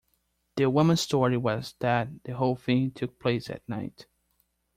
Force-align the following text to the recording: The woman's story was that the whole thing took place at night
The 0.55 0.67
woman's 0.67 1.01
story 1.01 1.37
was 1.37 1.75
that 1.77 2.23
the 2.23 2.33
whole 2.35 2.55
thing 2.55 2.89
took 2.89 3.19
place 3.19 3.51
at 3.51 3.61
night 3.69 4.07